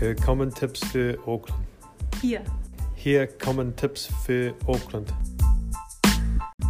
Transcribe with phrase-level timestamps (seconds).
[0.00, 1.60] Hier kommen Tipps für Auckland.
[2.22, 2.42] Hier.
[2.94, 5.12] Hier kommen Tipps für Auckland.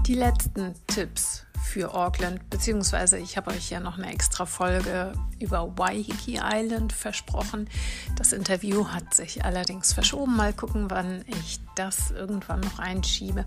[0.04, 5.78] Die letzten Tipps für Auckland, beziehungsweise ich habe euch ja noch eine extra Folge über
[5.78, 7.68] Waiheke Island versprochen.
[8.16, 10.36] Das Interview hat sich allerdings verschoben.
[10.36, 13.46] Mal gucken, wann ich das irgendwann noch einschiebe.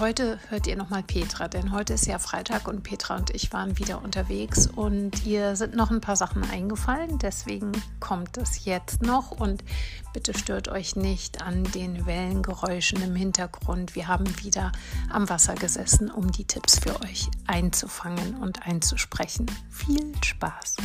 [0.00, 3.78] Heute hört ihr nochmal Petra, denn heute ist ja Freitag und Petra und ich waren
[3.78, 7.18] wieder unterwegs und ihr sind noch ein paar Sachen eingefallen.
[7.18, 9.64] Deswegen kommt es jetzt noch und
[10.12, 13.96] bitte stört euch nicht an den Wellengeräuschen im Hintergrund.
[13.96, 14.70] Wir haben wieder
[15.10, 19.46] am Wasser gesessen, um die Tipps für euch einzufangen und einzusprechen.
[19.68, 20.76] Viel Spaß!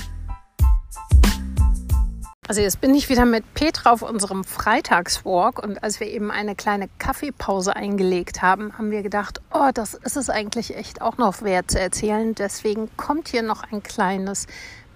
[2.45, 6.55] Also jetzt bin ich wieder mit Petra auf unserem Freitagswalk und als wir eben eine
[6.55, 11.41] kleine Kaffeepause eingelegt haben, haben wir gedacht, oh, das ist es eigentlich echt auch noch
[11.41, 12.35] wert zu erzählen.
[12.35, 14.47] Deswegen kommt hier noch ein kleines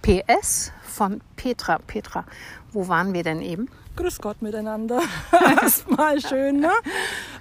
[0.01, 1.79] PS von Petra.
[1.87, 2.25] Petra,
[2.73, 3.69] wo waren wir denn eben?
[3.97, 5.01] Grüß Gott miteinander.
[5.31, 6.59] Erstmal schön.
[6.59, 6.69] Ne?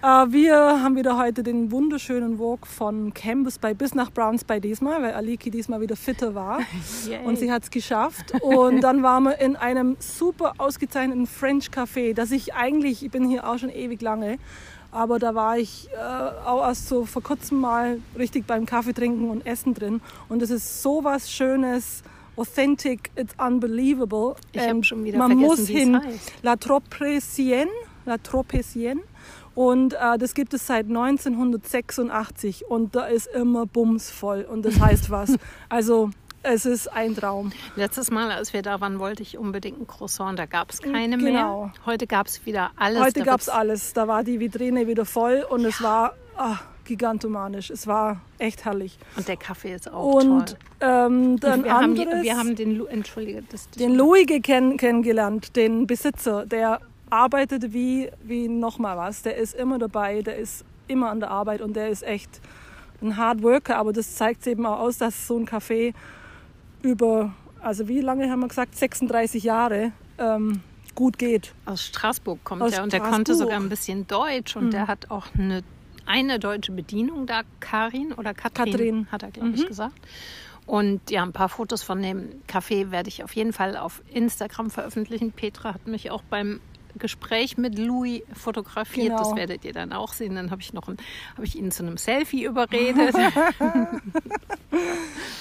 [0.03, 4.59] Äh, wir haben wieder heute den wunderschönen Walk von Campus Bay bis nach Browns Bay
[4.59, 6.61] diesmal, weil Aliki diesmal wieder fitter war.
[7.07, 7.23] Yay.
[7.27, 8.33] Und sie hat es geschafft.
[8.41, 13.29] Und dann waren wir in einem super ausgezeichneten French Café, das ich eigentlich, ich bin
[13.29, 14.39] hier auch schon ewig lange,
[14.93, 15.99] aber da war ich äh,
[16.49, 20.01] auch erst so vor kurzem mal richtig beim Kaffee trinken und Essen drin.
[20.31, 22.03] Und es ist so was Schönes
[22.37, 24.37] authentic, it's unbelievable.
[24.53, 26.01] Ich ähm, schon wieder man muss hin.
[26.03, 26.33] Heißt.
[26.43, 27.71] La Tropesienne,
[28.05, 29.03] La Tropesienne.
[29.55, 35.11] Und äh, das gibt es seit 1986 und da ist immer bumsvoll und das heißt
[35.11, 35.35] was.
[35.71, 36.11] also
[36.43, 37.53] es ist ein Traum.
[37.75, 40.39] Letztes Mal, als wir da waren, wollte ich unbedingt ein Croissant.
[40.39, 41.65] Da gab es keine genau.
[41.65, 41.73] mehr.
[41.87, 43.03] Heute gab es wieder alles.
[43.03, 43.95] Heute gab es alles.
[43.95, 45.69] Da war die Vitrine wieder voll und ja.
[45.69, 46.15] es war...
[46.37, 47.71] Ach, gigantomanisch.
[47.71, 48.99] Es war echt herrlich.
[49.17, 50.59] Und der Kaffee ist auch und, toll.
[50.81, 54.77] Ähm, dann und wir, anderes, haben, wir haben den, entschuldige, das, das den Louis kenn,
[54.77, 59.23] kennengelernt, den Besitzer, der arbeitet wie, wie nochmal was.
[59.23, 62.41] Der ist immer dabei, der ist immer an der Arbeit und der ist echt
[63.03, 65.93] ein Hard Worker, aber das zeigt eben auch aus, dass so ein Café
[66.83, 70.61] über, also wie lange haben wir gesagt, 36 Jahre ähm,
[70.95, 71.53] gut geht.
[71.65, 74.71] Aus Straßburg kommt Aus er und der konnte sogar ein bisschen Deutsch und mhm.
[74.71, 75.63] der hat auch eine
[76.07, 79.07] eine deutsche Bedienung da, Karin oder Katrin, Katrin.
[79.13, 79.67] hat er, glaube ich, mhm.
[79.67, 79.99] gesagt.
[80.67, 84.71] Und ja, ein paar Fotos von dem Café werde ich auf jeden Fall auf Instagram
[84.71, 85.31] veröffentlichen.
[85.31, 86.61] Petra hat mich auch beim
[86.99, 89.09] Gespräch mit Louis fotografiert.
[89.09, 89.19] Genau.
[89.19, 90.35] Das werdet ihr dann auch sehen.
[90.35, 90.97] Dann habe ich noch ein,
[91.35, 93.15] habe ich ihn zu einem Selfie überredet.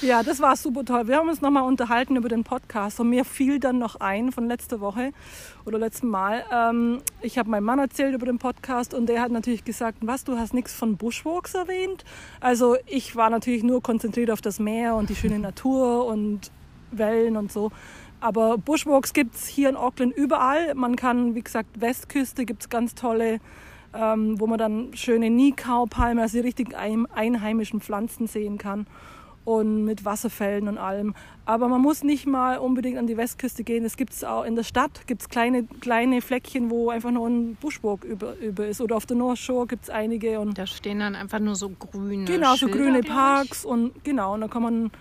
[0.02, 1.08] ja, das war super toll.
[1.08, 4.48] Wir haben uns nochmal unterhalten über den Podcast und mir fiel dann noch ein von
[4.48, 5.12] letzter Woche
[5.66, 6.44] oder letzten Mal.
[6.52, 10.24] Ähm, ich habe meinem Mann erzählt über den Podcast und der hat natürlich gesagt, was,
[10.24, 12.04] du hast nichts von Bushwalks erwähnt.
[12.40, 16.52] Also ich war natürlich nur konzentriert auf das Meer und die schöne Natur und
[16.92, 17.72] Wellen und so.
[18.26, 20.74] Aber Bushwalks gibt es hier in Auckland überall.
[20.74, 23.40] Man kann, wie gesagt, Westküste gibt es ganz tolle,
[23.94, 28.88] ähm, wo man dann schöne Nikau-Palmen, also die richtig einheimischen Pflanzen sehen kann.
[29.44, 31.14] Und mit Wasserfällen und allem.
[31.46, 33.86] Aber man muss nicht mal unbedingt an die Westküste gehen.
[33.86, 38.04] Es gibt auch in der Stadt gibt's kleine, kleine Fleckchen, wo einfach nur ein Bushwalk
[38.06, 38.82] über, über ist.
[38.82, 40.40] Oder auf der North Shore gibt es einige.
[40.40, 43.66] Und da stehen dann einfach nur so grüne Genau, Schilder, so grüne Parks.
[43.66, 44.92] Und genau, und da kann man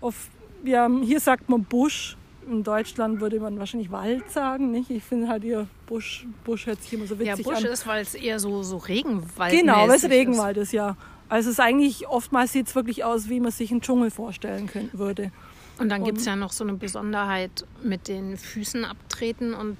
[0.00, 0.30] auf,
[0.64, 2.16] ja, hier sagt man Busch
[2.48, 4.90] in Deutschland würde man wahrscheinlich Wald sagen, nicht?
[4.90, 7.38] Ich finde halt ihr Busch, Busch hört sich immer so witzig an.
[7.38, 7.70] Ja, Busch an.
[7.70, 10.68] ist, weil es eher so, so Regenwald Genau, weil es Regenwald ist.
[10.68, 10.96] ist, ja.
[11.28, 14.66] Also es ist eigentlich, oftmals sieht es wirklich aus, wie man sich einen Dschungel vorstellen
[14.66, 15.32] könnte, würde.
[15.78, 19.76] Und dann gibt es ja noch so eine Besonderheit mit den Füßen abtreten und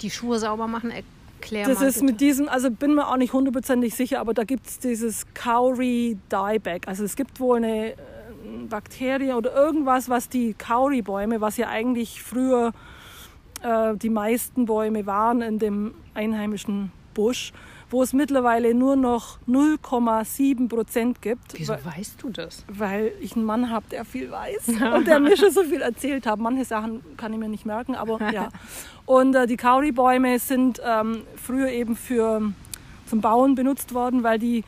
[0.00, 0.90] die Schuhe sauber machen.
[0.90, 2.04] Erklär das mal ist bitte.
[2.06, 6.18] mit diesem, also bin mir auch nicht hundertprozentig sicher, aber da gibt es dieses Cowrie
[6.30, 6.88] Dieback.
[6.88, 7.94] Also es gibt wohl eine
[8.68, 12.72] Bakterie oder irgendwas, was die Kauri-Bäume, was ja eigentlich früher
[13.62, 17.52] äh, die meisten Bäume waren in dem einheimischen Busch,
[17.90, 21.54] wo es mittlerweile nur noch 0,7 Prozent gibt.
[21.54, 22.64] Wieso weil, weißt du das?
[22.68, 26.26] Weil ich einen Mann habe, der viel weiß und der mir schon so viel erzählt
[26.26, 26.38] hat.
[26.38, 28.48] Manche Sachen kann ich mir nicht merken, aber ja.
[29.06, 32.42] Und äh, die Kauri-Bäume sind ähm, früher eben für,
[33.06, 34.64] zum Bauen benutzt worden, weil die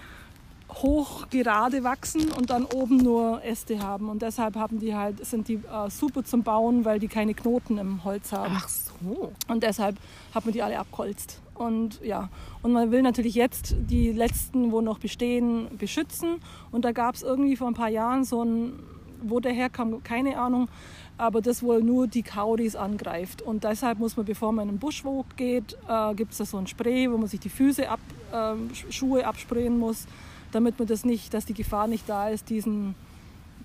[0.74, 4.08] hoch gerade wachsen und dann oben nur Äste haben.
[4.08, 7.78] Und deshalb haben die halt, sind die äh, super zum Bauen, weil die keine Knoten
[7.78, 8.54] im Holz haben.
[8.56, 9.32] Ach so.
[9.48, 9.96] Und deshalb
[10.34, 11.40] hat man die alle abgeholzt.
[11.54, 12.28] Und ja,
[12.62, 16.36] und man will natürlich jetzt die letzten, wo noch bestehen, beschützen.
[16.70, 18.74] Und da gab es irgendwie vor ein paar Jahren so ein,
[19.22, 20.68] wo der herkam, keine Ahnung,
[21.16, 23.42] aber das wohl nur die Kauris angreift.
[23.42, 26.58] Und deshalb muss man, bevor man in den Buschwog geht, äh, gibt es da so
[26.58, 27.98] ein Spray, wo man sich die Füße ab,
[28.32, 30.06] äh, Schuhe absprayen muss
[30.52, 32.94] damit man das nicht, dass die Gefahr nicht da ist, diesen,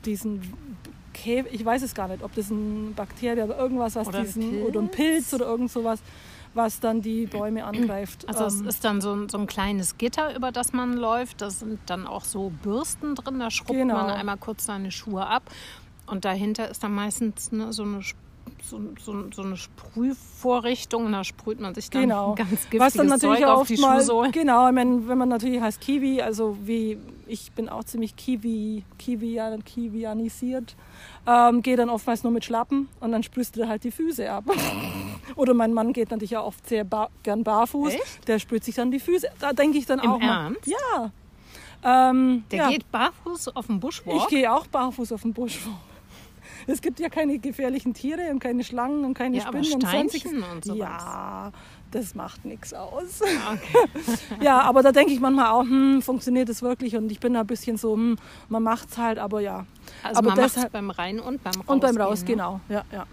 [0.06, 0.41] diesen
[1.13, 4.50] Käfer, ich weiß es gar nicht, ob das ein Bakterien oder irgendwas, was oder diesen,
[4.50, 4.68] Pilz?
[4.68, 6.00] oder ein Pilz oder irgend sowas,
[6.56, 8.27] was dann die Bäume angreift.
[8.27, 11.41] Also es Ähm, ist dann so ein, so ein kleines Gitter, über das man läuft.
[11.41, 13.39] Da sind dann auch so Bürsten drin.
[13.39, 13.95] Da schrubbt Genau.
[13.95, 15.44] man einmal kurz seine Schuhe ab.
[16.06, 18.01] Und dahinter ist dann meistens ne, so eine
[18.63, 22.33] so, so, so eine Sprühvorrichtung da sprüht man sich dann Genau.
[22.36, 24.31] ganz giftiges Was dann natürlich Zeug auf die mal, Schuhsohlen.
[24.31, 28.83] genau, ich meine, wenn man natürlich heißt Kiwi, also wie ich bin auch ziemlich Kiwi,
[28.98, 30.75] Kiwi, Kiwianisiert,
[31.27, 34.45] ähm, gehe dann oftmals nur mit Schlappen und dann sprühst du halt die Füße ab.
[35.36, 38.27] Oder mein Mann geht natürlich auch oft sehr bar, gern barfuß, Echt?
[38.27, 39.27] der sprüht sich dann die Füße.
[39.39, 40.45] Da denke ich dann Im auch mal.
[40.45, 40.68] Ernst?
[40.68, 41.12] Ja.
[41.86, 42.69] Ähm, Der ja.
[42.69, 44.18] geht barfuß auf den Buschwalk.
[44.21, 45.75] Ich gehe auch barfuß auf den Buschwalk.
[46.68, 50.31] Es gibt ja keine gefährlichen Tiere und keine Schlangen und keine Ja, Spinnen und sonstiges.
[50.31, 50.77] Und sowas.
[50.77, 51.51] Ja,
[51.92, 53.21] das macht nichts aus.
[53.21, 54.06] Okay.
[54.42, 56.95] ja, aber da denke ich manchmal auch, hm, funktioniert das wirklich?
[56.95, 58.15] Und ich bin da ein bisschen so, hm,
[58.50, 59.65] man macht's halt, aber ja.
[60.01, 61.63] Also aber man macht es deshalb- beim Rein und beim Raus.
[61.68, 62.60] Und beim Raus, genau.
[62.69, 63.06] Ja, ja.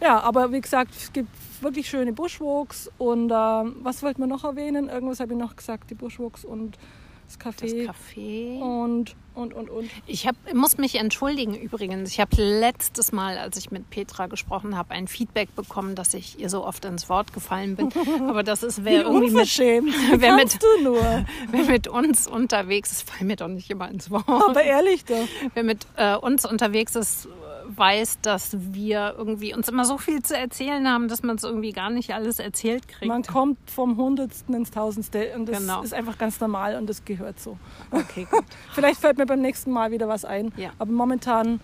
[0.00, 1.28] ja, aber wie gesagt, es gibt
[1.60, 4.88] wirklich schöne Bushwalks und ähm, was wollten wir noch erwähnen?
[4.88, 6.78] Irgendwas habe ich noch gesagt, die Bushwalks und
[7.26, 7.90] das Das Café.
[7.90, 8.60] Café.
[8.60, 9.90] und, und, und, und.
[10.06, 12.10] Ich hab, muss mich entschuldigen übrigens.
[12.10, 16.38] Ich habe letztes Mal, als ich mit Petra gesprochen habe, ein Feedback bekommen, dass ich
[16.38, 17.88] ihr so oft ins Wort gefallen bin.
[18.28, 19.94] Aber das ist, Wie wer irgendwie mit, unverschämt.
[20.16, 21.00] wer mit- du nur.
[21.50, 24.28] wer mit uns unterwegs ist, fall mir doch nicht immer ins Wort.
[24.28, 25.26] Aber ehrlich doch.
[25.54, 27.28] Wer mit äh, uns unterwegs ist,
[27.68, 31.72] weiß, dass wir irgendwie uns immer so viel zu erzählen haben, dass man es irgendwie
[31.72, 33.06] gar nicht alles erzählt kriegt.
[33.06, 35.82] Man kommt vom Hundertsten ins Tausendste und das Genau.
[35.82, 37.58] ist einfach ganz normal und das gehört so.
[37.90, 38.44] Okay, gut.
[38.72, 40.52] Vielleicht fällt mir beim nächsten Mal wieder was ein.
[40.56, 40.70] Ja.
[40.78, 41.60] Aber momentan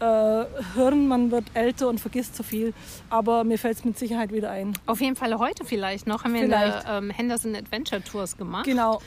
[0.00, 0.44] äh,
[0.74, 2.72] Hirn, man wird älter und vergisst zu viel.
[3.10, 4.72] Aber mir fällt es mit Sicherheit wieder ein.
[4.86, 6.86] Auf jeden Fall heute vielleicht noch haben wir Vielleicht.
[6.86, 8.64] eine ähm, Henderson Adventure Tours gemacht.
[8.64, 9.00] Genau.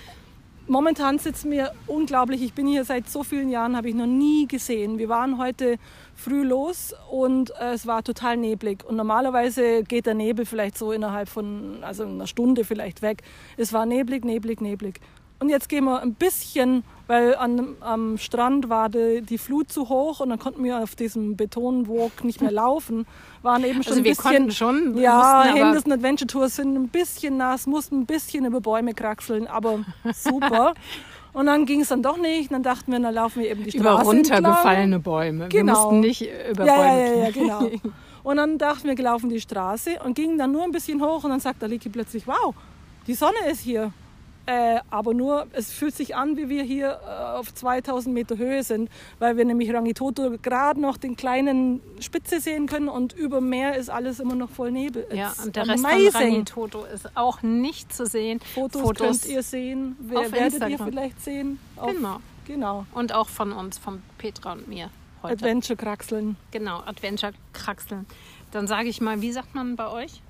[0.68, 4.48] Momentan sitzt mir unglaublich, ich bin hier seit so vielen Jahren, habe ich noch nie
[4.48, 4.98] gesehen.
[4.98, 5.78] Wir waren heute
[6.16, 8.84] früh los und äh, es war total neblig.
[8.84, 13.22] Und normalerweise geht der Nebel vielleicht so innerhalb von, also einer Stunde vielleicht weg.
[13.58, 15.02] Es war neblig, neblig, neblig.
[15.40, 19.90] Und jetzt gehen wir ein bisschen, weil an, am Strand war die, die Flut zu
[19.90, 23.06] hoch und dann konnten wir auf diesem Betonwalk nicht mehr laufen.
[23.44, 26.76] Waren eben schon Also ein wir bisschen, konnten schon, wir ja, Henderson Adventure Tours sind
[26.76, 29.80] ein bisschen nass, mussten ein bisschen über Bäume kraxeln, aber
[30.14, 30.74] super.
[31.34, 32.50] Und dann ging es dann doch nicht.
[32.54, 35.42] Dann dachten wir, dann laufen wir eben die Über Straße runtergefallene Bäume.
[35.42, 35.74] Wir Genau.
[35.74, 37.70] mussten nicht über Ja, Bäume ja, ja, ja, genau.
[38.24, 41.24] Und dann dachten wir, wir laufen die Straße und gingen dann nur ein bisschen hoch
[41.26, 42.56] und dann sagt Aliki plötzlich, wow,
[43.06, 43.92] die Sonne ist hier.
[44.48, 48.64] Äh, aber nur, es fühlt sich an, wie wir hier äh, auf 2000 Meter Höhe
[48.64, 53.76] sind, weil wir nämlich Rangitoto gerade noch den kleinen Spitze sehen können und über Meer
[53.76, 55.08] ist alles immer noch voll Nebel.
[55.12, 56.12] Ja, It's und der Rest amazing.
[56.12, 58.40] von Rangitoto ist auch nicht zu sehen.
[58.54, 60.88] Fotos, könnt ihr sehen, wer, auf werdet ihr Instagram.
[60.90, 61.60] vielleicht sehen.
[61.78, 62.18] Auf, Genau.
[62.46, 62.86] Genau.
[62.94, 64.92] Und auch von uns, von Petra und mir
[65.24, 65.34] heute.
[65.34, 66.36] Adventure kraxeln.
[66.52, 68.06] Genau, Adventure kraxeln.
[68.52, 70.22] Dann sage ich mal, wie sagt man bei euch?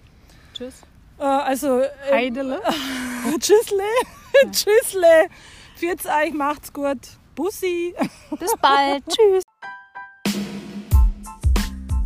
[0.54, 0.84] Tschüss.
[1.20, 2.62] Äh, also, äh, Heidele.
[3.40, 3.84] tschüssle,
[4.52, 5.30] tschüssle.
[5.76, 7.00] Pfiat's euch, macht's gut.
[7.36, 7.94] Bussi.
[8.40, 9.04] Bis bald.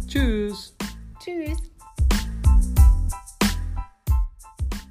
[0.07, 0.75] Tschüss.
[1.19, 1.68] Tschüss.